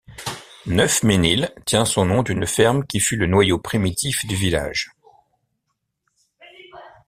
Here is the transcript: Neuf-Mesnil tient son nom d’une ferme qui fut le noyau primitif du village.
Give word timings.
Neuf-Mesnil 0.65 1.53
tient 1.63 1.85
son 1.85 2.05
nom 2.05 2.23
d’une 2.23 2.47
ferme 2.47 2.87
qui 2.87 2.99
fut 2.99 3.17
le 3.17 3.27
noyau 3.27 3.59
primitif 3.59 4.25
du 4.25 4.33
village. 4.33 4.89